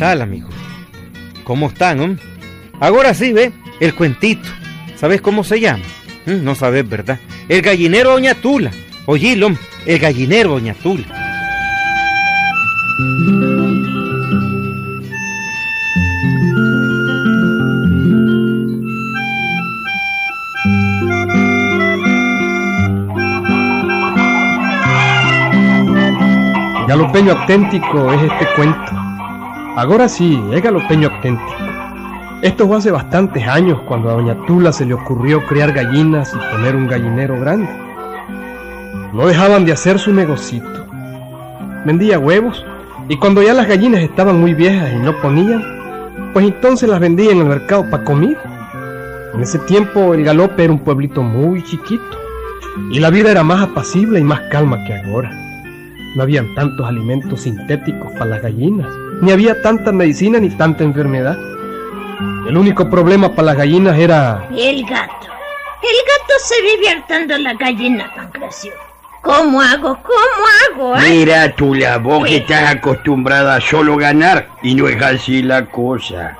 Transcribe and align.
tal, 0.00 0.22
amigo? 0.22 0.48
¿Cómo 1.44 1.66
están, 1.66 2.00
hombre? 2.00 2.22
Ahora 2.80 3.12
sí, 3.12 3.34
ve, 3.34 3.52
el 3.80 3.94
cuentito. 3.94 4.48
¿Sabes 4.96 5.20
cómo 5.20 5.44
se 5.44 5.60
llama? 5.60 5.84
Mm, 6.24 6.42
no 6.42 6.54
sabes, 6.54 6.88
¿verdad? 6.88 7.18
El 7.50 7.60
gallinero 7.60 8.12
Doña 8.12 8.34
Tula. 8.34 8.70
Oye, 9.04 9.38
el 9.84 9.98
gallinero 9.98 10.52
Doña 10.52 10.72
Tula. 10.72 11.04
Galopeño 26.88 27.32
auténtico 27.32 28.12
es 28.14 28.22
este 28.22 28.46
cuento. 28.56 28.89
Ahora 29.80 30.10
sí, 30.10 30.38
es 30.52 30.62
galopeño 30.62 31.08
auténtico. 31.08 31.54
Esto 32.42 32.68
fue 32.68 32.76
hace 32.76 32.90
bastantes 32.90 33.48
años 33.48 33.80
cuando 33.88 34.10
a 34.10 34.12
Doña 34.12 34.36
Tula 34.46 34.74
se 34.74 34.84
le 34.84 34.92
ocurrió 34.92 35.46
criar 35.46 35.72
gallinas 35.72 36.34
y 36.34 36.54
poner 36.54 36.76
un 36.76 36.86
gallinero 36.86 37.40
grande. 37.40 37.66
No 39.14 39.26
dejaban 39.26 39.64
de 39.64 39.72
hacer 39.72 39.98
su 39.98 40.12
negocito. 40.12 40.86
Vendía 41.86 42.18
huevos 42.18 42.62
y 43.08 43.16
cuando 43.16 43.42
ya 43.42 43.54
las 43.54 43.68
gallinas 43.68 44.02
estaban 44.02 44.38
muy 44.38 44.52
viejas 44.52 44.92
y 44.92 44.98
no 44.98 45.18
ponían, 45.22 45.64
pues 46.34 46.44
entonces 46.44 46.86
las 46.86 47.00
vendía 47.00 47.32
en 47.32 47.38
el 47.38 47.46
mercado 47.46 47.88
para 47.88 48.04
comer. 48.04 48.36
En 49.32 49.40
ese 49.40 49.60
tiempo 49.60 50.12
el 50.12 50.24
Galope 50.24 50.62
era 50.62 50.74
un 50.74 50.80
pueblito 50.80 51.22
muy 51.22 51.62
chiquito 51.62 52.18
y 52.90 52.98
la 52.98 53.08
vida 53.08 53.30
era 53.30 53.42
más 53.42 53.62
apacible 53.62 54.20
y 54.20 54.24
más 54.24 54.40
calma 54.50 54.84
que 54.84 54.94
ahora. 54.94 55.30
No 56.16 56.22
habían 56.22 56.54
tantos 56.54 56.86
alimentos 56.86 57.40
sintéticos 57.40 58.12
para 58.12 58.26
las 58.26 58.42
gallinas, 58.42 58.88
ni 59.20 59.32
había 59.32 59.60
tanta 59.62 59.92
medicina 59.92 60.38
ni 60.38 60.50
tanta 60.50 60.84
enfermedad. 60.84 61.36
El 62.48 62.56
único 62.56 62.88
problema 62.88 63.32
para 63.34 63.46
las 63.46 63.56
gallinas 63.56 63.98
era... 63.98 64.48
El 64.50 64.84
gato. 64.84 65.26
El 65.82 65.96
gato 66.06 66.34
se 66.42 66.60
vive 66.62 66.88
hartando 66.90 67.38
la 67.38 67.54
gallina, 67.54 68.10
Pancracio. 68.14 68.72
¿Cómo 69.22 69.60
hago? 69.60 69.98
¿Cómo 70.02 70.92
hago? 70.94 70.96
eh? 70.96 71.10
Mira, 71.10 71.54
Tula, 71.54 71.98
vos 71.98 72.24
que 72.26 72.38
estás 72.38 72.70
acostumbrada 72.70 73.56
a 73.56 73.60
solo 73.60 73.96
ganar 73.96 74.48
y 74.62 74.74
no 74.74 74.88
es 74.88 75.00
así 75.02 75.42
la 75.42 75.66
cosa. 75.66 76.36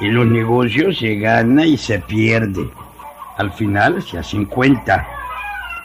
En 0.00 0.14
los 0.14 0.26
negocios 0.26 0.98
se 0.98 1.16
gana 1.16 1.66
y 1.66 1.76
se 1.76 1.98
pierde. 1.98 2.70
Al 3.36 3.52
final 3.52 4.02
se 4.02 4.18
hacen 4.18 4.44
cuenta. 4.44 5.06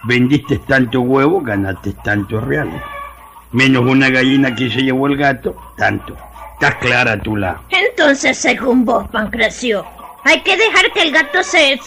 Vendiste 0.03 0.59
tanto 0.59 1.02
huevo, 1.02 1.41
ganaste 1.41 1.93
tantos 2.03 2.43
reales. 2.43 2.81
Menos 3.52 3.85
una 3.85 4.09
gallina 4.09 4.53
que 4.55 4.69
se 4.69 4.81
llevó 4.83 5.07
el 5.07 5.17
gato, 5.17 5.55
tanto. 5.77 6.15
¿Estás 6.56 6.75
clara, 6.75 7.20
Tula? 7.22 7.61
Entonces, 7.70 8.38
según 8.38 8.86
vos, 8.86 9.08
Pancracio, 9.09 9.86
hay 10.23 10.42
que 10.42 10.56
dejar 10.58 10.92
que 10.94 11.02
el 11.02 11.11
gato 11.11 11.44
se 11.44 11.80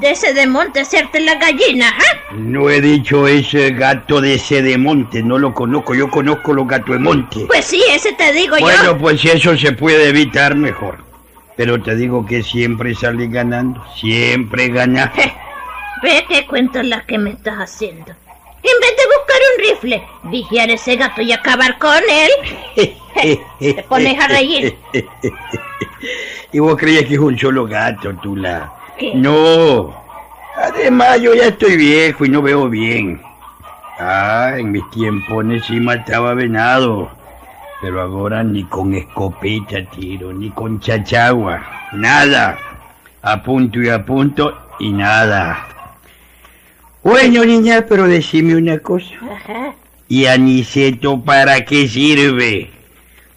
de 0.00 0.14
se 0.14 0.32
de 0.32 0.46
monte 0.46 0.78
a 0.78 0.82
hacerte 0.82 1.20
la 1.20 1.34
gallina, 1.34 1.88
¿ah? 1.88 2.32
No 2.34 2.70
he 2.70 2.80
dicho 2.80 3.26
ese 3.26 3.70
gato 3.72 4.20
de 4.20 4.34
ese 4.34 4.62
de 4.62 4.78
monte, 4.78 5.22
no 5.22 5.38
lo 5.38 5.52
conozco, 5.52 5.94
yo 5.94 6.08
conozco 6.08 6.52
los 6.54 6.66
gatos 6.66 6.90
de 6.90 6.98
monte. 7.00 7.44
Pues 7.46 7.64
sí, 7.64 7.82
ese 7.90 8.12
te 8.12 8.32
digo 8.32 8.56
Bueno, 8.60 8.84
yo. 8.84 8.98
pues 8.98 9.20
si 9.20 9.28
eso 9.28 9.56
se 9.56 9.72
puede 9.72 10.08
evitar, 10.08 10.54
mejor. 10.54 10.98
Pero 11.56 11.82
te 11.82 11.96
digo 11.96 12.24
que 12.24 12.42
siempre 12.42 12.94
sales 12.94 13.30
ganando, 13.30 13.84
siempre 13.96 14.68
ganas. 14.68 15.10
Ve 16.02 16.24
qué 16.28 16.46
cuento 16.46 16.82
la 16.82 17.04
que 17.04 17.18
me 17.18 17.30
estás 17.30 17.56
haciendo. 17.58 18.14
En 18.64 18.80
vez 18.80 18.96
de 18.96 19.02
buscar 19.16 19.40
un 19.50 19.64
rifle, 19.64 20.08
vigiar 20.30 20.70
ese 20.70 20.96
gato 20.96 21.20
y 21.20 21.32
acabar 21.32 21.78
con 21.78 22.00
él, 22.08 22.90
te 23.58 23.82
pones 23.88 24.18
a 24.20 24.28
reír. 24.28 24.78
y 26.52 26.58
vos 26.60 26.76
creías 26.76 27.04
que 27.06 27.14
es 27.14 27.20
un 27.20 27.36
solo 27.36 27.66
gato, 27.66 28.14
Tula. 28.22 28.72
¿Qué? 28.98 29.14
No. 29.14 30.00
Además, 30.56 31.20
yo 31.20 31.34
ya 31.34 31.46
estoy 31.46 31.76
viejo 31.76 32.24
y 32.24 32.28
no 32.28 32.40
veo 32.40 32.68
bien. 32.68 33.20
Ah, 33.98 34.54
en 34.56 34.70
mis 34.70 34.88
tiempos 34.90 35.44
sí 35.66 35.80
mataba 35.80 36.34
venado. 36.34 37.10
Pero 37.80 38.00
ahora 38.00 38.44
ni 38.44 38.62
con 38.64 38.94
escopeta 38.94 39.84
tiro, 39.90 40.32
ni 40.32 40.50
con 40.50 40.78
chachagua. 40.78 41.88
Nada. 41.92 42.56
A 43.22 43.42
punto 43.42 43.80
y 43.80 43.88
a 43.88 44.04
punto 44.04 44.56
y 44.78 44.92
nada. 44.92 45.66
Bueno, 47.02 47.44
niña, 47.44 47.84
pero 47.88 48.06
decime 48.06 48.54
una 48.54 48.78
cosa. 48.78 49.14
Ajá. 49.30 49.74
¿Y 50.08 50.26
Aniceto 50.26 51.20
para 51.20 51.64
qué 51.64 51.88
sirve? 51.88 52.70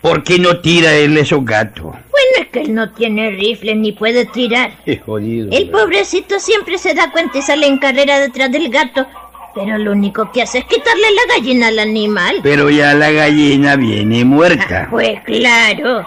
¿Por 0.01 0.23
qué 0.23 0.37
no 0.37 0.59
tira 0.59 0.93
él 0.93 1.17
esos 1.17 1.43
gatos? 1.43 1.85
Bueno, 1.85 2.41
es 2.41 2.47
que 2.49 2.61
él 2.61 2.75
no 2.75 2.91
tiene 2.93 3.31
rifle 3.31 3.73
ni 3.75 3.91
puede 3.91 4.25
tirar. 4.25 4.71
Qué 4.85 4.97
jodido. 4.97 5.49
El 5.51 5.69
pobrecito 5.69 6.39
siempre 6.39 6.77
se 6.77 6.93
da 6.93 7.11
cuenta 7.11 7.39
y 7.39 7.41
sale 7.41 7.65
en 7.65 7.79
carrera 7.79 8.19
detrás 8.19 8.51
del 8.51 8.69
gato. 8.69 9.07
Pero 9.55 9.77
lo 9.77 9.93
único 9.93 10.31
que 10.31 10.41
hace 10.41 10.59
es 10.59 10.65
quitarle 10.65 11.07
la 11.11 11.35
gallina 11.35 11.67
al 11.69 11.79
animal. 11.79 12.41
Pero 12.43 12.69
ya 12.69 12.93
la 12.93 13.09
gallina 13.09 13.77
viene 13.77 14.25
muerta. 14.25 14.89
Pues 14.91 15.21
claro. 15.23 16.05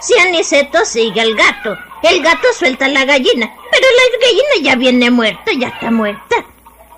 Si 0.00 0.18
Aniceto 0.18 0.84
sigue 0.84 1.20
al 1.20 1.34
gato, 1.34 1.76
el 2.02 2.22
gato 2.22 2.48
suelta 2.56 2.86
la 2.86 3.04
gallina, 3.04 3.52
pero 3.70 3.86
la 3.96 4.26
gallina 4.26 4.70
ya 4.70 4.76
viene 4.76 5.10
muerta, 5.10 5.50
ya 5.58 5.68
está 5.68 5.90
muerta. 5.90 6.44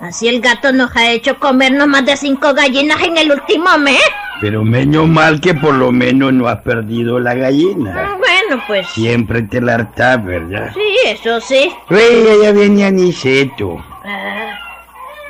Así 0.01 0.29
el 0.29 0.41
gato 0.41 0.73
nos 0.73 0.97
ha 0.97 1.11
hecho 1.11 1.39
comernos 1.39 1.87
más 1.87 2.07
de 2.07 2.17
cinco 2.17 2.55
gallinas 2.55 3.03
en 3.03 3.19
el 3.19 3.31
último 3.33 3.77
mes. 3.79 4.01
Pero 4.41 4.65
menos 4.65 5.07
mal 5.07 5.39
que 5.41 5.53
por 5.53 5.75
lo 5.75 5.93
menos 5.93 6.33
no 6.33 6.49
has 6.49 6.61
perdido 6.63 7.21
la 7.21 7.35
gallina. 7.35 8.17
Bueno, 8.17 8.63
pues 8.67 8.87
sí, 8.95 9.03
Siempre 9.03 9.43
te 9.43 9.61
la 9.61 9.75
hartás, 9.75 10.25
¿verdad? 10.25 10.73
eso 11.05 11.39
sí. 11.43 11.71
Oye, 11.91 12.39
ya 12.43 12.51
viene 12.53 12.87
Aniceto. 12.87 13.77
Ah, 14.03 14.59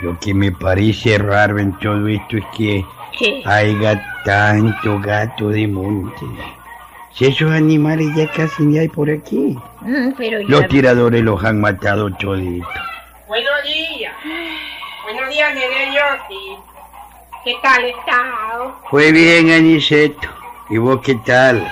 Lo 0.02 0.16
que 0.20 0.32
me 0.32 0.52
parece 0.52 1.18
raro 1.18 1.58
en 1.58 1.72
todo 1.80 2.06
esto 2.06 2.36
es 2.36 2.44
que 2.56 2.84
¿qué? 3.18 3.42
haya 3.44 4.00
tanto 4.24 5.00
gato 5.00 5.48
de 5.48 5.66
monte. 5.66 6.24
Si 7.12 7.24
esos 7.26 7.50
animales 7.50 8.06
ya 8.16 8.30
casi 8.30 8.62
ni 8.62 8.78
hay 8.78 8.88
por 8.88 9.10
aquí. 9.10 9.58
Mm, 9.80 10.12
pero 10.16 10.40
ya... 10.40 10.46
Los 10.48 10.68
tiradores 10.68 11.24
los 11.24 11.42
han 11.44 11.60
matado 11.60 12.08
toditos. 12.14 12.68
Buenos 13.30 13.62
días. 13.62 14.12
Buenos 15.04 15.30
días, 15.30 15.54
nene 15.54 15.94
Yossi. 15.94 16.56
¿Qué 17.44 17.54
tal 17.62 17.84
estás? 17.84 18.26
Fue 18.90 19.12
bien, 19.12 19.52
Aniceto. 19.52 20.28
¿Y 20.68 20.78
vos 20.78 21.00
qué 21.00 21.14
tal? 21.14 21.62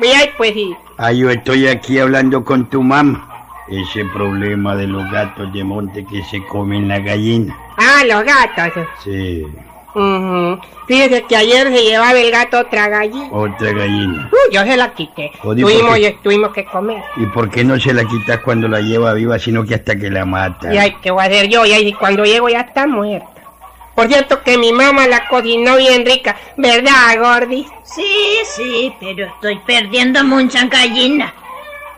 Mira, 0.00 0.18
pues 0.36 0.54
sí. 0.54 0.76
Ah, 0.98 1.12
yo 1.12 1.30
estoy 1.30 1.68
aquí 1.68 2.00
hablando 2.00 2.44
con 2.44 2.68
tu 2.68 2.82
mamá. 2.82 3.46
Ese 3.68 4.04
problema 4.06 4.74
de 4.74 4.88
los 4.88 5.08
gatos 5.12 5.52
de 5.52 5.62
monte 5.62 6.04
que 6.04 6.20
se 6.24 6.44
comen 6.46 6.88
la 6.88 6.98
gallina. 6.98 7.56
Ah, 7.76 8.02
los 8.04 8.24
gatos. 8.24 8.84
Sí, 9.04 9.46
Ujú. 9.94 10.60
Fíjese 10.86 11.22
que 11.22 11.36
ayer 11.36 11.68
se 11.68 11.82
llevaba 11.82 12.18
el 12.18 12.30
gato 12.30 12.58
otra 12.58 12.88
gallina. 12.88 13.28
otra 13.30 13.72
gallina. 13.72 14.28
Uh, 14.32 14.52
yo 14.52 14.62
se 14.62 14.76
la 14.76 14.92
quité. 14.92 15.30
Jodido, 15.40 15.68
¿por 15.68 15.76
Tuvimos, 15.78 15.96
qué? 15.98 16.18
tuvimos 16.22 16.52
que 16.52 16.64
comer. 16.66 17.02
¿Y 17.16 17.26
por 17.26 17.48
qué 17.50 17.64
no 17.64 17.78
se 17.78 17.94
la 17.94 18.04
quitas 18.04 18.40
cuando 18.40 18.68
la 18.68 18.80
lleva 18.80 19.14
viva, 19.14 19.38
sino 19.38 19.64
que 19.64 19.74
hasta 19.76 19.96
que 19.96 20.10
la 20.10 20.24
mata? 20.24 20.74
Y 20.74 20.76
ay, 20.78 20.96
¿qué 21.00 21.10
voy 21.10 21.22
a 21.22 21.26
hacer 21.26 21.48
yo? 21.48 21.64
Y 21.64 21.72
ahí 21.72 21.92
cuando 21.92 22.24
llego 22.24 22.48
ya 22.48 22.60
está 22.60 22.86
muerta. 22.86 23.28
Por 23.94 24.08
cierto 24.08 24.42
que 24.42 24.58
mi 24.58 24.72
mamá 24.72 25.06
la 25.06 25.28
cocinó 25.28 25.76
bien 25.76 26.04
rica. 26.04 26.36
¿Verdad, 26.56 27.16
Gordi? 27.20 27.64
Sí, 27.84 28.38
sí, 28.44 28.92
pero 28.98 29.26
estoy 29.26 29.58
perdiendo 29.64 30.24
mucha 30.24 30.66
gallina. 30.66 31.32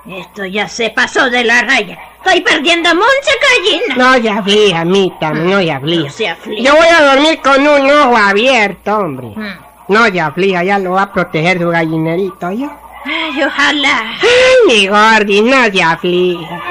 Esto 0.07 0.45
ya 0.45 0.69
se 0.69 0.91
pasó 0.91 1.31
de 1.31 1.43
la 1.43 1.63
raya. 1.63 1.99
Estoy 2.27 2.41
perdiendo 2.41 2.89
mucha 2.93 3.33
gallina. 3.41 3.95
No 3.95 4.19
ya 4.19 4.39
hablé, 4.39 4.75
amita, 4.75 5.31
no 5.33 5.61
ya 5.61 5.77
hablé. 5.77 5.99
No 5.99 6.11
se. 6.11 6.25
Yo 6.61 6.75
voy 6.75 6.89
a 6.89 7.15
dormir 7.15 7.39
con 7.41 7.61
un 7.61 7.89
ojo 7.89 8.17
abierto, 8.17 8.99
hombre. 8.99 9.29
Mm. 9.29 9.93
No 9.93 10.09
ya 10.09 10.27
aflija, 10.27 10.65
ya 10.65 10.81
lo 10.81 10.91
va 10.91 11.03
a 11.03 11.13
proteger 11.13 11.61
su 11.61 11.69
gallinerito, 11.69 12.51
¿yo? 12.51 12.69
Ay, 13.05 13.45
ojalá. 13.45 14.19
Ay, 14.21 14.67
mi 14.67 14.89
Gordi, 14.89 15.41
no 15.41 15.67
se 15.67 15.83
aflija. 15.85 16.63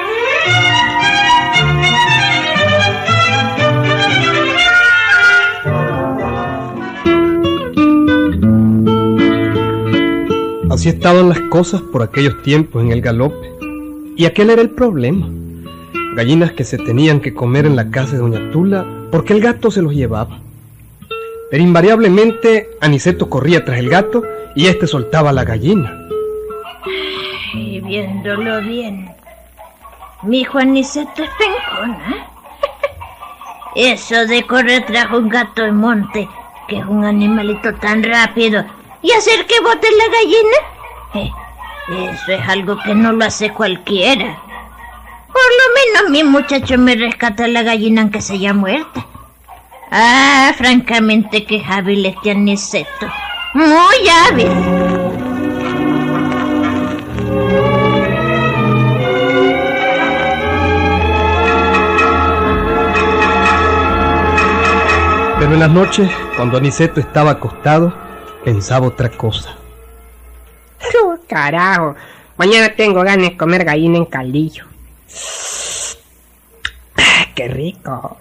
Así 10.70 10.90
estaban 10.90 11.30
las 11.30 11.40
cosas 11.48 11.80
por 11.80 12.02
aquellos 12.02 12.42
tiempos 12.42 12.84
en 12.84 12.92
el 12.92 13.00
galope. 13.00 13.54
Y 14.16 14.26
aquel 14.26 14.50
era 14.50 14.60
el 14.60 14.68
problema. 14.68 15.30
Gallinas 16.16 16.52
que 16.52 16.64
se 16.64 16.78
tenían 16.78 17.20
que 17.20 17.34
comer 17.34 17.66
en 17.66 17.76
la 17.76 17.90
casa 17.90 18.12
de 18.12 18.18
Doña 18.18 18.50
Tula 18.50 18.86
porque 19.12 19.34
el 19.34 19.42
gato 19.42 19.70
se 19.70 19.82
los 19.82 19.92
llevaba. 19.92 20.38
Pero 21.50 21.62
invariablemente 21.62 22.70
Aniceto 22.80 23.28
corría 23.28 23.66
tras 23.66 23.78
el 23.78 23.90
gato 23.90 24.22
y 24.54 24.66
éste 24.66 24.86
soltaba 24.86 25.30
la 25.30 25.44
gallina. 25.44 26.08
Y 27.52 27.80
viéndolo 27.80 28.62
bien, 28.62 29.10
mi 30.22 30.42
Juaniceto 30.42 31.22
es 31.22 31.30
pencona. 31.38 32.28
Eso 33.76 34.26
de 34.26 34.42
correr 34.46 34.86
tras 34.86 35.12
un 35.12 35.28
gato 35.28 35.66
en 35.66 35.76
monte, 35.76 36.26
que 36.66 36.78
es 36.78 36.86
un 36.86 37.04
animalito 37.04 37.74
tan 37.74 38.02
rápido, 38.02 38.64
y 39.02 39.12
hacer 39.12 39.44
que 39.44 39.60
bote 39.60 39.88
la 39.98 41.18
gallina, 41.18 41.30
eh, 41.92 42.10
Eso 42.14 42.32
es 42.32 42.48
algo 42.48 42.78
que 42.82 42.94
no 42.94 43.12
lo 43.12 43.26
hace 43.26 43.50
cualquiera. 43.52 44.45
Menos 45.96 46.10
mi 46.10 46.24
muchacho 46.24 46.76
me 46.76 46.94
rescata 46.94 47.48
la 47.48 47.62
gallina 47.62 48.02
aunque 48.02 48.20
sea 48.20 48.36
ya 48.36 48.52
muerta. 48.52 49.06
Ah, 49.90 50.52
francamente 50.54 51.46
que 51.46 51.62
hábil 51.66 52.04
este 52.04 52.32
aniceto. 52.32 53.06
Muy 53.54 53.96
hábil. 54.06 54.50
Pero 65.38 65.54
en 65.54 65.60
las 65.60 65.70
noches, 65.70 66.10
cuando 66.36 66.58
Aniceto 66.58 67.00
estaba 67.00 67.30
acostado, 67.30 67.94
pensaba 68.44 68.88
otra 68.88 69.08
cosa. 69.08 69.56
¡Uh, 71.02 71.16
carajo! 71.26 71.94
Mañana 72.36 72.74
tengo 72.76 73.02
ganas 73.02 73.30
de 73.30 73.36
comer 73.38 73.64
gallina 73.64 73.96
en 73.96 74.04
caldillo. 74.04 74.66
¡Qué 77.36 77.48
rico! 77.48 78.16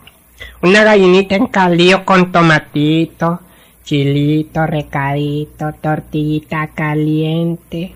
Una 0.61 0.83
gallinita 0.83 1.35
en 1.35 1.47
caldillo 1.47 2.03
con 2.03 2.33
tomatito, 2.33 3.39
chilito, 3.85 4.67
recadito, 4.67 5.71
tortillita 5.79 6.67
caliente 6.75 7.95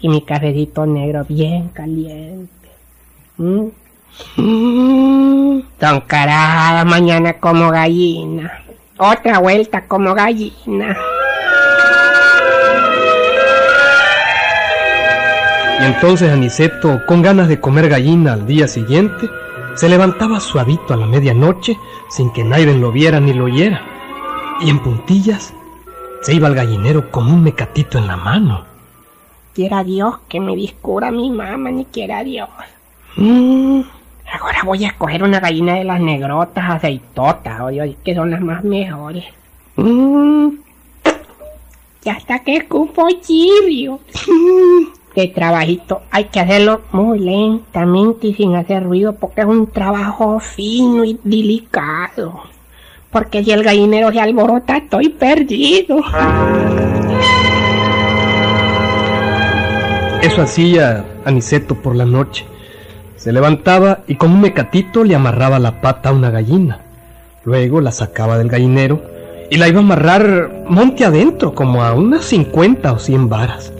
y 0.00 0.08
mi 0.08 0.22
cafecito 0.22 0.86
negro 0.86 1.26
bien 1.28 1.68
caliente. 1.68 2.70
¿Mm? 3.36 3.66
Mm, 4.36 5.62
Don 5.78 6.00
Carada, 6.06 6.86
mañana 6.86 7.34
como 7.34 7.70
gallina. 7.70 8.62
Otra 8.96 9.40
vuelta 9.40 9.84
como 9.86 10.14
gallina. 10.14 10.96
Y 15.82 15.84
entonces 15.84 16.32
Aniceto, 16.32 17.02
con 17.06 17.20
ganas 17.20 17.48
de 17.48 17.60
comer 17.60 17.90
gallina 17.90 18.32
al 18.32 18.46
día 18.46 18.66
siguiente, 18.66 19.28
se 19.76 19.88
levantaba 19.88 20.40
suavito 20.40 20.94
a 20.94 20.96
la 20.96 21.06
medianoche 21.06 21.78
sin 22.08 22.30
que 22.30 22.42
nadie 22.42 22.74
lo 22.74 22.90
viera 22.90 23.20
ni 23.20 23.32
lo 23.32 23.44
oyera. 23.44 23.82
Y 24.60 24.70
en 24.70 24.78
puntillas 24.80 25.52
se 26.22 26.34
iba 26.34 26.48
al 26.48 26.54
gallinero 26.54 27.10
con 27.10 27.30
un 27.30 27.42
mecatito 27.42 27.98
en 27.98 28.06
la 28.06 28.16
mano. 28.16 28.64
Quiera 29.54 29.84
Dios 29.84 30.16
que 30.28 30.40
me 30.40 30.56
discura 30.56 31.10
mi 31.10 31.30
mamá, 31.30 31.70
ni 31.70 31.84
quiera 31.84 32.24
Dios. 32.24 32.48
Mm, 33.16 33.82
ahora 34.40 34.62
voy 34.64 34.84
a 34.84 34.88
escoger 34.88 35.22
una 35.22 35.40
gallina 35.40 35.74
de 35.74 35.84
las 35.84 36.00
negrotas 36.00 36.68
aceitotas, 36.68 37.60
oye, 37.60 37.82
oye, 37.82 37.96
que 38.02 38.14
son 38.14 38.30
las 38.30 38.40
más 38.40 38.64
mejores. 38.64 39.24
Mm, 39.76 40.48
ya 42.02 42.12
hasta 42.12 42.38
que 42.40 42.56
escupo 42.56 43.08
chirrio. 43.20 44.00
Qué 45.16 45.28
trabajito, 45.28 46.02
hay 46.10 46.24
que 46.24 46.40
hacerlo 46.40 46.82
muy 46.92 47.18
lentamente 47.18 48.26
y 48.26 48.34
sin 48.34 48.54
hacer 48.54 48.84
ruido 48.84 49.14
porque 49.14 49.40
es 49.40 49.46
un 49.46 49.66
trabajo 49.66 50.40
fino 50.40 51.06
y 51.06 51.18
delicado. 51.24 52.42
Porque 53.10 53.42
si 53.42 53.50
el 53.50 53.62
gallinero 53.62 54.12
se 54.12 54.20
alborota, 54.20 54.76
estoy 54.76 55.08
perdido. 55.08 56.02
Eso 60.20 60.42
hacía 60.42 61.06
Aniceto 61.24 61.76
por 61.76 61.96
la 61.96 62.04
noche. 62.04 62.44
Se 63.16 63.32
levantaba 63.32 64.00
y 64.06 64.16
con 64.16 64.32
un 64.32 64.42
mecatito 64.42 65.02
le 65.02 65.14
amarraba 65.14 65.58
la 65.58 65.80
pata 65.80 66.10
a 66.10 66.12
una 66.12 66.28
gallina. 66.28 66.80
Luego 67.42 67.80
la 67.80 67.90
sacaba 67.90 68.36
del 68.36 68.50
gallinero 68.50 69.00
y 69.50 69.56
la 69.56 69.66
iba 69.66 69.80
a 69.80 69.82
amarrar 69.82 70.66
monte 70.68 71.06
adentro, 71.06 71.54
como 71.54 71.82
a 71.82 71.94
unas 71.94 72.26
50 72.26 72.92
o 72.92 72.98
100 72.98 73.30
varas. 73.30 73.72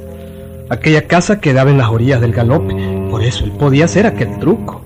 Aquella 0.68 1.06
casa 1.06 1.40
quedaba 1.40 1.70
en 1.70 1.78
las 1.78 1.88
orillas 1.88 2.20
del 2.20 2.32
galope, 2.32 2.74
por 3.10 3.22
eso 3.22 3.44
él 3.44 3.52
podía 3.52 3.84
hacer 3.84 4.06
aquel 4.06 4.38
truco. 4.38 4.82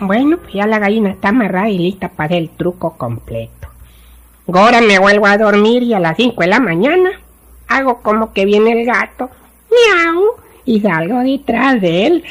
Bueno, 0.00 0.38
pues 0.38 0.54
ya 0.54 0.66
la 0.66 0.80
gallina 0.80 1.10
está 1.10 1.28
amarrada 1.28 1.70
y 1.70 1.78
lista 1.78 2.08
para 2.08 2.36
el 2.36 2.50
truco 2.50 2.96
completo. 2.96 3.68
Ahora 4.52 4.80
me 4.80 4.98
vuelvo 4.98 5.26
a 5.26 5.38
dormir 5.38 5.84
y 5.84 5.94
a 5.94 6.00
las 6.00 6.16
5 6.16 6.40
de 6.42 6.48
la 6.48 6.58
mañana 6.58 7.10
hago 7.68 8.02
como 8.02 8.32
que 8.32 8.44
viene 8.44 8.72
el 8.72 8.84
gato, 8.84 9.30
miau, 9.70 10.24
y 10.64 10.80
salgo 10.80 11.20
detrás 11.20 11.80
de 11.80 12.06
él. 12.06 12.24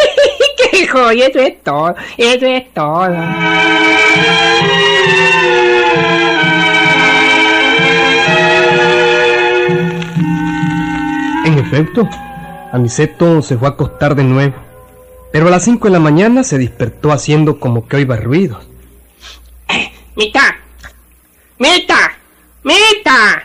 ¡Qué 0.70 0.86
joya! 0.86 1.26
Eso 1.26 1.40
es 1.40 1.62
todo, 1.62 1.96
eso 2.16 2.46
es 2.46 2.72
todo. 2.72 3.16
Efecto, 11.68 12.08
Aniceto 12.72 13.42
se 13.42 13.56
fue 13.56 13.68
a 13.68 13.72
acostar 13.72 14.14
de 14.14 14.24
nuevo, 14.24 14.54
pero 15.32 15.48
a 15.48 15.50
las 15.50 15.64
5 15.64 15.86
de 15.88 15.92
la 15.92 16.00
mañana 16.00 16.42
se 16.42 16.58
despertó 16.58 17.12
haciendo 17.12 17.60
como 17.60 17.86
que 17.86 17.96
oiba 17.96 18.16
ruidos. 18.16 18.66
¡Mita! 20.16 20.56
¡Mita! 21.58 22.16
¡Mita! 22.64 23.44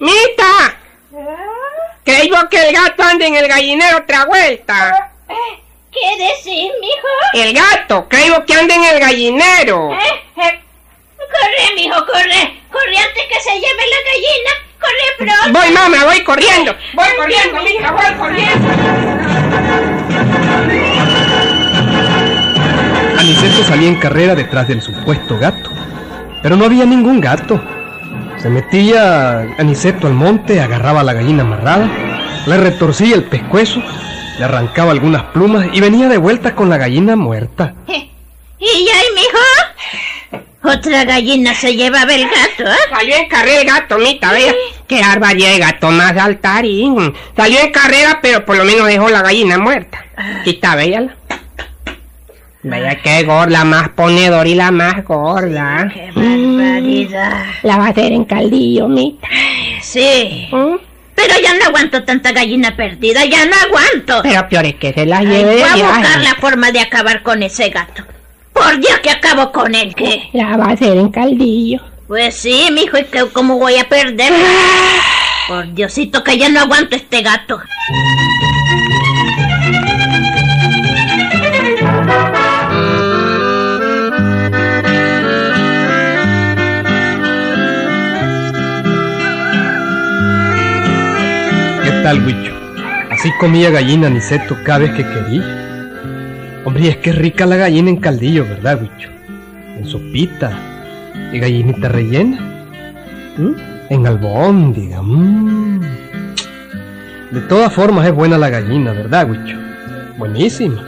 ¡Mita! 0.00 0.76
Creo 2.04 2.48
que 2.48 2.68
el 2.68 2.74
gato 2.74 3.02
anda 3.02 3.26
en 3.26 3.36
el 3.36 3.46
gallinero 3.46 3.98
otra 3.98 4.24
vuelta. 4.24 5.12
¿Qué 5.92 6.00
decís, 6.18 6.72
mijo? 6.80 7.08
El 7.34 7.54
gato, 7.54 8.08
creo 8.08 8.44
que 8.44 8.54
anda 8.54 8.74
en 8.74 8.84
el 8.84 9.00
gallinero. 9.00 9.92
Eh, 9.92 10.22
eh, 10.36 10.60
Corre, 11.18 11.74
mijo, 11.74 12.06
corre. 12.06 12.60
Corre 12.72 12.96
antes 12.96 13.24
que 13.28 13.40
se 13.40 13.52
lleve 13.52 13.82
la 13.86 14.10
gallina. 14.10 14.67
Corre 14.80 15.08
pronto. 15.18 15.58
Voy, 15.58 15.70
mamá, 15.72 16.04
voy 16.04 16.22
corriendo. 16.22 16.74
Voy 16.94 17.06
corriendo, 17.16 17.62
mija, 17.62 17.92
voy 17.92 18.14
corriendo. 18.18 18.68
Aniceto 23.18 23.64
salía 23.64 23.88
en 23.88 23.96
carrera 23.96 24.34
detrás 24.34 24.68
del 24.68 24.80
supuesto 24.80 25.38
gato, 25.38 25.70
pero 26.42 26.56
no 26.56 26.64
había 26.64 26.84
ningún 26.84 27.20
gato. 27.20 27.60
Se 28.38 28.48
metía 28.48 29.40
Aniceto 29.58 30.06
al 30.06 30.14
monte, 30.14 30.60
agarraba 30.60 31.00
a 31.00 31.04
la 31.04 31.12
gallina 31.12 31.42
amarrada, 31.42 31.88
le 32.46 32.56
retorcía 32.56 33.16
el 33.16 33.24
pescuezo, 33.24 33.82
le 34.38 34.44
arrancaba 34.44 34.92
algunas 34.92 35.24
plumas 35.24 35.66
y 35.72 35.80
venía 35.80 36.08
de 36.08 36.18
vuelta 36.18 36.54
con 36.54 36.68
la 36.68 36.78
gallina 36.78 37.16
muerta. 37.16 37.74
¿Y 38.60 38.86
ya? 38.86 39.07
Otra 40.68 41.04
gallina 41.04 41.54
se 41.54 41.74
llevaba 41.74 42.14
el 42.14 42.24
gato, 42.24 42.70
¿eh? 42.70 42.76
Salió 42.90 43.16
en 43.16 43.28
carrera 43.28 43.60
el 43.60 43.66
gato, 43.66 43.98
mita, 43.98 44.32
vea. 44.32 44.54
Qué 44.86 45.00
barbaridad 45.00 45.52
de 45.52 45.58
gato 45.58 45.90
más 45.90 46.16
altarín. 46.16 47.14
Salió 47.36 47.60
en 47.60 47.72
carrera, 47.72 48.18
pero 48.20 48.44
por 48.44 48.56
lo 48.56 48.64
menos 48.64 48.86
dejó 48.86 49.08
la 49.08 49.22
gallina 49.22 49.58
muerta. 49.58 50.04
Aquí 50.16 50.50
está, 50.50 50.76
véala. 50.76 51.16
Vaya 52.62 52.96
qué 52.96 53.22
gorda, 53.22 53.64
más 53.64 53.88
ponedor 53.90 54.46
y 54.46 54.54
la 54.54 54.70
más 54.70 55.04
gorda. 55.04 55.88
¡Qué 55.92 56.10
barbaridad! 56.14 57.44
La 57.62 57.78
va 57.78 57.86
a 57.86 57.88
hacer 57.88 58.12
en 58.12 58.24
caldillo, 58.24 58.88
mita. 58.88 59.28
Sí. 59.80 60.48
¿Mm? 60.52 60.76
Pero 61.14 61.34
ya 61.42 61.54
no 61.54 61.64
aguanto 61.66 62.04
tanta 62.04 62.32
gallina 62.32 62.76
perdida, 62.76 63.24
ya 63.24 63.46
no 63.46 63.54
aguanto. 63.56 64.20
Pero 64.22 64.48
peor 64.48 64.66
es 64.66 64.74
que 64.74 64.92
se 64.92 65.06
la 65.06 65.22
lleve 65.22 65.62
voy 65.62 65.62
a 65.62 65.76
buscar 65.76 66.20
la 66.20 66.34
forma 66.34 66.70
de 66.72 66.80
acabar 66.80 67.22
con 67.22 67.42
ese 67.42 67.70
gato. 67.70 68.04
Por 68.58 68.78
Dios 68.80 68.98
que 69.02 69.10
acabo 69.10 69.52
con 69.52 69.74
él, 69.74 69.94
¿qué? 69.94 70.28
La 70.32 70.56
va 70.56 70.66
a 70.66 70.70
hacer 70.72 70.96
en 70.96 71.10
caldillo. 71.10 71.80
Pues 72.06 72.34
sí, 72.36 72.68
mijo, 72.72 72.98
¿y 72.98 73.04
qué- 73.04 73.26
cómo 73.32 73.58
voy 73.58 73.76
a 73.76 73.88
perder? 73.88 74.32
Por 75.46 75.72
Diosito 75.74 76.24
que 76.24 76.36
ya 76.38 76.48
no 76.48 76.60
aguanto 76.60 76.96
este 76.96 77.22
gato. 77.22 77.60
¿Qué 91.82 91.90
tal, 92.02 92.24
Huicho? 92.24 92.52
Así 93.10 93.30
comía 93.40 93.70
gallina 93.70 94.08
Aniceto 94.08 94.56
cada 94.64 94.80
vez 94.80 94.92
que 94.92 95.04
quería. 95.06 95.57
Y 96.78 96.86
es 96.86 96.96
que 96.98 97.10
rica 97.10 97.44
la 97.44 97.56
gallina 97.56 97.90
en 97.90 97.96
caldillo, 97.96 98.44
¿verdad, 98.44 98.80
Huicho? 98.80 99.08
En 99.76 99.84
sopita. 99.84 100.56
Y 101.32 101.40
gallinita 101.40 101.88
rellena. 101.88 102.38
¿Mm? 103.36 103.52
En 103.90 104.06
albóndiga. 104.06 105.02
mm. 105.02 105.80
De 107.32 107.40
todas 107.42 107.72
formas 107.72 108.06
es 108.06 108.14
buena 108.14 108.38
la 108.38 108.48
gallina, 108.48 108.92
¿verdad, 108.92 109.28
Huicho? 109.28 109.56
Buenísima. 110.18 110.82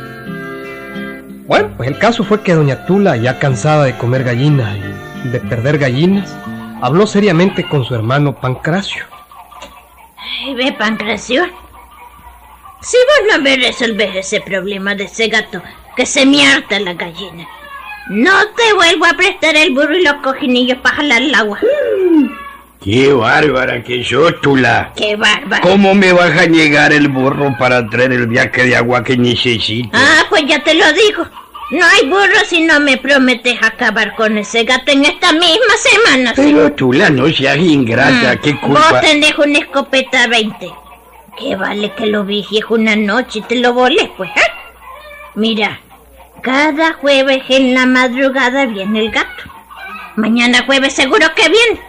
Bueno, 1.49 1.71
pues 1.77 1.91
el 1.91 1.99
caso 1.99 2.23
fue 2.23 2.41
que 2.43 2.55
doña 2.55 2.87
Tula, 2.87 3.17
ya 3.17 3.41
cansada 3.41 3.85
de 3.85 3.99
comer 3.99 4.23
gallinas 4.23 4.77
y 5.25 5.29
de 5.31 5.41
perder 5.41 5.79
gallinas, 5.79 6.33
habló 6.81 7.07
seriamente 7.09 7.69
con 7.69 7.85
su 7.85 7.97
hermano 7.97 8.37
Pancracio. 8.37 9.05
Ve, 10.57 10.73
Pancracio. 10.79 11.45
Si 12.81 12.97
vos 12.97 13.37
no 13.37 13.43
me 13.43 13.57
resolves 13.57 14.15
ese 14.15 14.41
problema 14.41 14.95
de 14.95 15.05
ese 15.05 15.29
gato, 15.29 15.61
que 16.01 16.07
se 16.07 16.25
me 16.25 16.47
harta 16.47 16.81
la 16.81 16.95
gallina, 16.95 17.47
no 18.09 18.33
te 18.57 18.73
vuelvo 18.73 19.05
a 19.05 19.13
prestar 19.19 19.55
el 19.55 19.75
burro 19.75 19.95
y 19.99 20.03
los 20.03 20.15
cojinillos 20.23 20.79
para 20.79 20.97
jalar 20.97 21.21
el 21.21 21.35
agua. 21.35 21.59
Qué 22.83 23.13
bárbara 23.13 23.83
que 23.83 24.03
sos, 24.03 24.41
Tula. 24.41 24.93
¡Qué 24.97 25.15
bárbaro! 25.17 25.63
¿Cómo 25.63 25.95
me 25.95 26.11
vas 26.15 26.31
a 26.39 26.47
llegar 26.47 26.95
el 26.95 27.09
burro 27.09 27.55
para 27.59 27.87
traer 27.91 28.13
el 28.13 28.27
viaje 28.29 28.65
de 28.65 28.77
agua 28.77 29.05
que 29.05 29.19
necesito? 29.19 29.91
Ah, 29.93 30.25
pues 30.31 30.45
ya 30.47 30.65
te 30.65 30.73
lo 30.73 30.91
digo. 30.95 31.27
No 31.73 31.85
hay 31.85 32.09
burro 32.09 32.41
si 32.47 32.63
no 32.63 32.81
me 32.81 32.97
prometes 32.97 33.63
acabar 33.63 34.15
con 34.15 34.39
ese 34.39 34.65
gato 34.65 34.93
en 34.93 35.05
esta 35.05 35.33
misma 35.35 35.75
semana. 35.77 36.35
¿sí? 36.35 36.51
Pero 36.55 36.73
Tula, 36.73 37.11
no 37.11 37.29
seas 37.29 37.59
ingrata, 37.59 38.37
Mm, 38.37 38.39
qué 38.39 38.53
Vos 38.55 38.61
culpa. 38.63 39.01
tenés 39.03 39.37
una 39.37 39.59
escopeta 39.59 40.27
20. 40.29 40.73
¿Qué 41.39 41.57
vale 41.57 41.93
que 41.93 42.07
lo 42.07 42.25
vigies 42.25 42.65
una 42.71 42.97
noche 42.97 43.41
y 43.41 43.43
te 43.43 43.57
lo 43.57 43.75
voles, 43.75 44.09
pues? 44.17 44.31
¿eh? 44.31 44.41
Mira, 45.35 45.79
cada 46.43 46.95
jueves 46.95 47.43
en 47.49 47.75
la 47.75 47.87
madrugada 47.87 48.67
viene 48.67 49.01
el 49.01 49.11
gato. 49.11 49.45
Mañana 50.17 50.65
jueves 50.67 50.95
seguro 50.95 51.27
que 51.35 51.49
viene. 51.49 51.81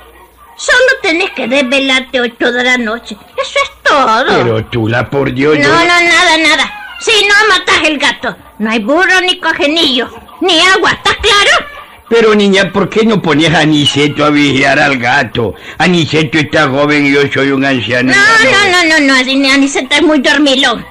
Solo 0.58 1.00
tenés 1.02 1.32
que 1.32 1.48
desvelarte 1.48 2.22
hoy 2.22 2.32
toda 2.32 2.64
la 2.64 2.78
noche. 2.78 3.18
Eso 3.36 3.60
es 3.64 3.72
todo. 3.84 4.26
Pero 4.28 4.66
Tula, 4.66 5.10
por 5.10 5.34
Dios, 5.34 5.58
No, 5.58 5.64
yo... 5.64 5.70
no, 5.70 5.86
nada, 5.86 6.38
nada. 6.38 6.74
Si 7.00 7.12
no 7.28 7.34
matas 7.50 7.88
el 7.88 7.98
gato, 7.98 8.36
no 8.60 8.70
hay 8.70 8.80
burro 8.80 9.22
ni 9.22 9.40
cojenillo, 9.40 10.08
ni 10.42 10.60
agua, 10.62 10.92
¿estás 10.92 11.16
claro? 11.18 11.66
Pero 12.08 12.36
niña, 12.36 12.72
¿por 12.72 12.90
qué 12.90 13.06
no 13.06 13.22
pones 13.22 13.52
a 13.54 13.62
Aniceto 13.62 14.24
a 14.24 14.30
vigiar 14.30 14.80
al 14.80 14.98
gato? 14.98 15.56
Aniceto 15.80 16.38
está 16.38 16.68
joven 16.68 17.08
y 17.08 17.14
yo 17.14 17.22
soy 17.34 17.52
un 17.52 17.66
anciano. 17.66 18.14
No, 18.14 18.18
no, 18.52 18.72
no, 18.72 19.00
no, 19.00 19.08
no, 19.08 19.14
así 19.20 19.50
Aniceta 19.50 19.96
es 19.96 20.04
muy 20.04 20.20
dormilón. 20.20 20.86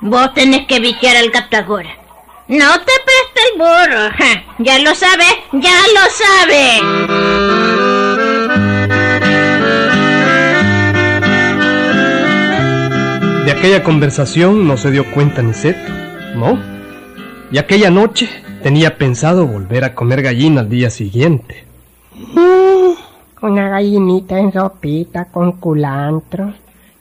Vos 0.00 0.34
tenés 0.34 0.66
que 0.66 0.80
vigiar 0.80 1.16
al 1.16 1.30
gato 1.30 1.56
ahora. 1.58 2.05
No 2.48 2.72
te 2.78 2.92
presta 3.04 3.40
el 3.52 3.58
burro. 3.58 4.08
Ya 4.58 4.78
lo 4.78 4.94
sabes, 4.94 5.34
ya 5.52 5.82
lo 5.94 6.00
sabes. 6.12 6.80
De 13.44 13.50
aquella 13.50 13.82
conversación 13.82 14.66
no 14.68 14.76
se 14.76 14.92
dio 14.92 15.10
cuenta 15.10 15.42
Niceto, 15.42 15.92
¿no? 16.36 16.56
Y 17.50 17.58
aquella 17.58 17.90
noche 17.90 18.28
tenía 18.62 18.96
pensado 18.96 19.48
volver 19.48 19.82
a 19.82 19.96
comer 19.96 20.22
gallina 20.22 20.60
al 20.60 20.68
día 20.68 20.90
siguiente. 20.90 21.64
Una 23.42 23.70
gallinita 23.70 24.38
en 24.38 24.52
sopita 24.52 25.24
con 25.26 25.52
culantro, 25.52 26.54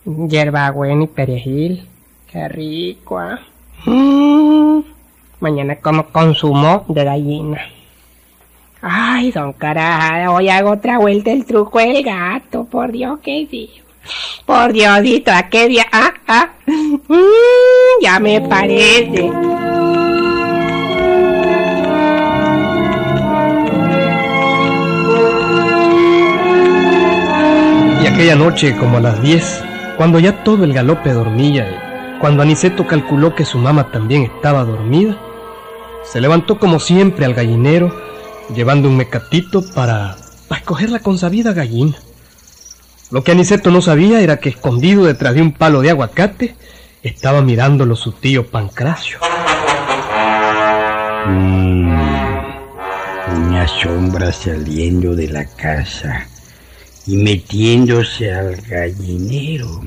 hierbabuena 0.05 1.03
y 1.03 1.07
perejil. 1.07 1.87
Qué 2.31 2.47
rico, 2.47 3.19
¿ah? 3.19 3.39
Mm, 3.85 4.81
Mañana 5.39 5.75
como 5.75 6.05
consumo 6.07 6.85
de 6.87 7.03
gallina. 7.03 7.61
Ay, 8.81 9.31
don 9.31 9.53
Carajada, 9.53 10.31
hoy 10.31 10.49
hago 10.49 10.71
otra 10.71 10.99
vuelta 10.99 11.31
el 11.31 11.45
truco 11.45 11.79
del 11.79 12.03
gato, 12.03 12.65
por 12.65 12.91
Dios 12.91 13.19
que 13.19 13.47
sí. 13.49 13.69
Por 14.45 14.71
Diosito, 14.71 15.31
¿a 15.31 15.49
qué 15.49 15.67
día? 15.67 15.85
Ah, 15.91 16.13
ah. 16.27 16.49
Mm, 16.67 18.01
ya 18.01 18.19
me 18.19 18.41
parece. 18.41 19.31
Y 28.03 28.07
aquella 28.07 28.35
noche, 28.35 28.75
como 28.77 28.97
a 28.97 29.01
las 29.01 29.21
10, 29.23 29.63
cuando 29.97 30.19
ya 30.19 30.43
todo 30.43 30.63
el 30.63 30.73
galope 30.73 31.11
dormía 31.11 31.81
cuando 32.19 32.41
Aniceto 32.41 32.87
calculó 32.87 33.35
que 33.35 33.45
su 33.45 33.57
mamá 33.57 33.91
también 33.91 34.23
estaba 34.23 34.63
dormida, 34.63 35.17
se 36.11 36.21
levantó 36.21 36.59
como 36.59 36.79
siempre 36.79 37.25
al 37.25 37.33
gallinero, 37.33 37.93
llevando 38.53 38.87
un 38.87 38.97
mecatito 38.97 39.63
para, 39.73 40.15
para 40.47 40.59
escoger 40.59 40.89
la 40.89 40.99
consabida 40.99 41.53
gallina. 41.53 41.97
Lo 43.11 43.23
que 43.23 43.31
Aniceto 43.31 43.71
no 43.71 43.81
sabía 43.81 44.21
era 44.21 44.37
que 44.37 44.49
escondido 44.49 45.05
detrás 45.05 45.35
de 45.35 45.41
un 45.41 45.51
palo 45.51 45.81
de 45.81 45.91
aguacate 45.91 46.55
estaba 47.03 47.41
mirándolo 47.41 47.95
su 47.95 48.11
tío 48.13 48.47
Pancracio. 48.47 49.19
Mm, 51.27 51.89
una 53.35 53.67
sombra 53.67 54.31
saliendo 54.31 55.15
de 55.15 55.27
la 55.27 55.45
casa 55.45 56.27
y 57.05 57.17
metiéndose 57.17 58.33
al 58.33 58.55
gallinero. 58.57 59.83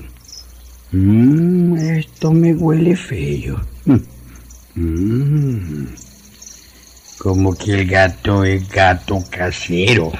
Mm, 0.92 1.76
esto 1.98 2.32
me 2.32 2.54
huele 2.54 2.96
feo. 2.96 3.60
Mm, 4.74 5.86
como 7.18 7.54
que 7.56 7.74
el 7.74 7.86
gato 7.86 8.44
es 8.44 8.68
gato 8.68 9.22
casero. 9.28 10.12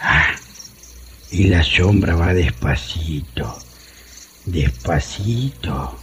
Ah, 0.00 0.34
y 1.30 1.44
la 1.44 1.62
sombra 1.62 2.16
va 2.16 2.34
despacito, 2.34 3.56
despacito. 4.46 5.96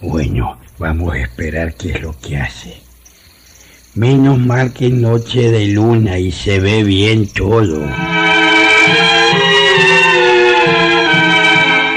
Bueno, 0.00 0.58
vamos 0.78 1.14
a 1.14 1.18
esperar 1.18 1.74
qué 1.74 1.90
es 1.90 2.00
lo 2.00 2.18
que 2.18 2.38
hace. 2.38 2.82
Menos 3.94 4.38
mal 4.38 4.72
que 4.72 4.86
es 4.86 4.92
noche 4.92 5.50
de 5.50 5.66
luna 5.68 6.18
y 6.18 6.32
se 6.32 6.58
ve 6.58 6.82
bien 6.82 7.28
todo. 7.28 7.84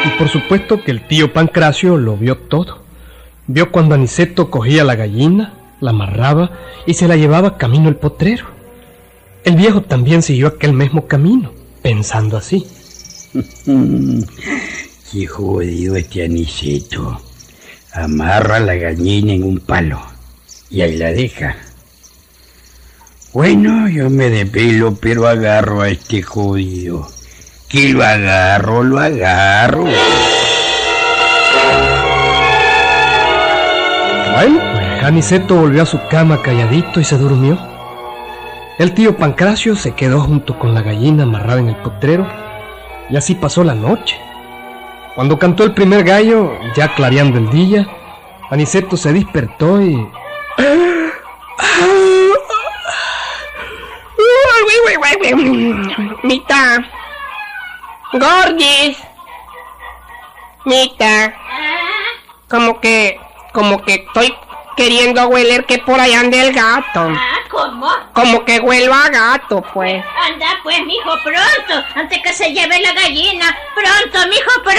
Y 0.05 0.09
por 0.19 0.29
supuesto 0.29 0.83
que 0.83 0.91
el 0.91 1.07
tío 1.07 1.31
Pancracio 1.31 1.97
lo 1.97 2.17
vio 2.17 2.37
todo. 2.37 2.86
Vio 3.47 3.71
cuando 3.71 3.95
Aniceto 3.95 4.51
cogía 4.51 4.83
la 4.83 4.95
gallina, 4.95 5.53
la 5.79 5.91
amarraba 5.91 6.51
y 6.85 6.93
se 6.93 7.07
la 7.07 7.15
llevaba 7.15 7.57
camino 7.57 7.87
al 7.87 7.95
potrero. 7.95 8.45
El 9.45 9.55
viejo 9.55 9.81
también 9.81 10.21
siguió 10.21 10.47
aquel 10.47 10.73
mismo 10.73 11.07
camino, 11.07 11.51
pensando 11.81 12.35
así. 12.35 12.67
Qué 15.11 15.25
jodido 15.25 15.95
este 15.95 16.25
aniceto. 16.25 17.21
Amarra 17.93 18.59
la 18.59 18.75
gallina 18.75 19.33
en 19.33 19.43
un 19.43 19.59
palo 19.59 20.01
y 20.69 20.81
ahí 20.81 20.97
la 20.97 21.13
deja. 21.13 21.55
Bueno, 23.31 23.87
yo 23.87 24.09
me 24.09 24.29
depelo, 24.29 24.95
pero 24.95 25.27
agarro 25.27 25.81
a 25.81 25.89
este 25.89 26.21
jodido. 26.21 27.07
Que 27.69 27.89
lo 27.89 28.03
agarro, 28.03 28.83
lo 28.83 28.99
agarro. 28.99 29.85
Pues 34.37 35.03
Aniceto 35.03 35.55
volvió 35.55 35.81
a 35.81 35.87
su 35.87 35.99
cama 36.09 36.43
calladito 36.43 36.99
y 36.99 37.03
se 37.03 37.17
durmió. 37.17 37.57
El 38.77 38.93
tío 38.93 39.17
Pancracio 39.17 39.75
se 39.75 39.95
quedó 39.95 40.21
junto 40.21 40.59
con 40.59 40.75
la 40.75 40.83
gallina 40.83 41.23
amarrada 41.23 41.59
en 41.59 41.69
el 41.69 41.75
potrero 41.77 42.27
y 43.09 43.17
así 43.17 43.33
pasó 43.33 43.63
la 43.63 43.73
noche. 43.73 44.15
Cuando 45.15 45.39
cantó 45.39 45.63
el 45.63 45.73
primer 45.73 46.03
gallo, 46.03 46.51
ya 46.75 46.93
clareando 46.93 47.39
el 47.39 47.49
día, 47.49 47.87
Aniceto 48.51 48.95
se 48.95 49.11
despertó 49.11 49.81
y 49.81 50.07
Mita. 56.21 56.87
Gorgis. 58.13 58.99
Mita. 60.65 61.33
Como 62.47 62.79
que, 62.79 63.19
como 63.57 63.81
que 63.81 63.95
estoy 63.95 64.31
queriendo 64.75 65.27
hueler 65.29 65.65
que 65.65 65.79
por 65.79 65.99
allá 65.99 66.19
ande 66.19 66.39
el 66.39 66.53
gato. 66.53 67.09
Ah, 67.09 67.39
¿cómo? 67.49 67.87
Como 68.13 68.45
que 68.45 68.59
huelo 68.59 68.93
a 68.93 69.09
gato, 69.09 69.63
pues. 69.73 70.05
Anda 70.31 70.45
pues, 70.61 70.79
mijo, 70.85 71.09
pronto, 71.23 71.83
antes 71.95 72.19
que 72.21 72.33
se 72.33 72.53
lleve 72.53 72.79
la 72.79 72.93
gallina. 72.93 73.57
Pronto, 73.73 74.19
mijo, 74.29 74.51
pronto. 74.61 74.77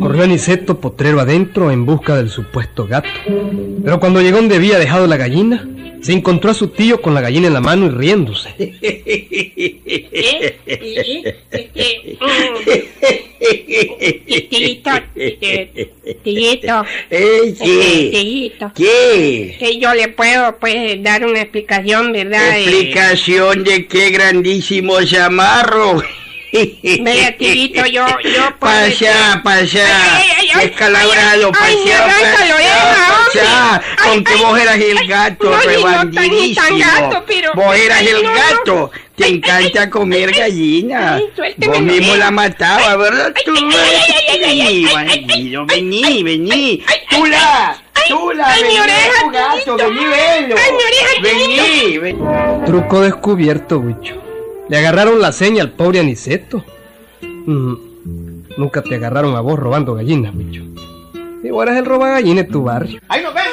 corrió 0.00 0.24
Aniceto 0.24 0.80
potrero 0.80 1.20
adentro 1.20 1.70
en 1.70 1.84
busca 1.84 2.16
del 2.16 2.30
supuesto 2.30 2.86
gato. 2.86 3.08
Pero 3.84 4.00
cuando 4.00 4.22
llegó 4.22 4.38
donde 4.38 4.56
había 4.56 4.78
dejado 4.78 5.06
la 5.06 5.16
gallina, 5.18 5.66
se 6.00 6.12
encontró 6.12 6.50
a 6.50 6.54
su 6.54 6.68
tío 6.68 7.00
con 7.00 7.14
la 7.14 7.20
gallina 7.20 7.48
en 7.48 7.54
la 7.54 7.60
mano 7.60 7.86
y 7.86 7.90
riéndose. 7.90 8.54
Tito, 14.50 14.90
tito, 16.22 16.84
Eh, 17.10 17.54
¿Qué? 17.58 18.10
tito. 18.12 18.72
¿Qué? 18.74 19.56
Que 19.58 19.78
yo 19.78 19.94
le 19.94 20.08
puedo, 20.08 20.56
pues, 20.58 21.02
dar 21.02 21.24
una 21.24 21.40
explicación, 21.42 22.12
¿verdad? 22.12 22.58
¿Explicación 22.58 23.64
de 23.64 23.86
qué 23.86 24.10
grandísimo 24.10 25.02
chamarro? 25.04 26.02
Vea, 27.04 27.36
tirito, 27.36 27.84
yo, 27.86 28.06
yo... 28.24 28.58
Pasa, 28.58 29.40
pasa. 29.44 30.16
Ay, 30.16 30.26
ay, 30.38 30.48
ay, 30.54 30.68
Descalabrado, 30.68 31.42
lo 31.42 31.50
deja, 31.50 32.06
pasa. 32.06 33.82
hombre. 33.82 34.02
Con 34.02 34.24
que 34.24 34.34
vos 34.42 34.58
eras 34.58 34.76
el 34.76 35.06
gato, 35.06 35.50
no, 35.50 35.60
rebandidísimo. 35.60 37.24
Vos 37.54 37.76
eras 37.76 38.00
el 38.02 38.22
gato. 38.22 38.90
Te 39.16 39.26
encanta 39.28 39.90
comer 39.90 40.30
gallina. 40.32 41.20
Vos 41.58 41.80
mismo 41.80 42.16
la 42.16 42.30
matabas, 42.30 42.96
¿verdad? 42.96 43.34
Tú, 43.44 43.52
vení, 43.54 44.86
bandido, 44.86 45.66
vení, 45.66 46.22
vení. 46.22 46.84
ay, 46.86 47.00
ay, 47.94 48.08
Tula, 48.08 48.46
ay, 48.46 48.62
mi 48.62 48.68
vení, 48.68 48.80
oreja, 48.80 49.20
tu 49.20 49.30
gato, 49.30 49.76
vení, 49.76 50.06
velo. 50.06 50.56
Ay, 50.56 50.72
mi 50.72 50.82
oreja, 50.84 51.20
Vení, 51.20 51.98
vení. 51.98 52.18
Truco 52.64 53.00
descubierto, 53.02 53.78
Huicho. 53.80 54.27
Le 54.68 54.76
agarraron 54.76 55.20
la 55.20 55.32
seña 55.32 55.62
al 55.62 55.70
pobre 55.70 56.00
Aniceto. 56.00 56.62
Mm, 57.22 57.74
nunca 58.58 58.82
te 58.82 58.96
agarraron 58.96 59.34
a 59.34 59.40
vos 59.40 59.58
robando 59.58 59.94
gallinas, 59.94 60.34
Huicho. 60.34 60.62
Y 61.42 61.50
vos 61.50 61.62
eras 61.62 61.78
el 61.78 61.86
roba 61.86 62.10
gallina 62.10 62.42
en 62.42 62.48
tu 62.48 62.64
barrio. 62.64 63.00
Ahí 63.08 63.22
nos 63.22 63.32
vemos. 63.32 63.48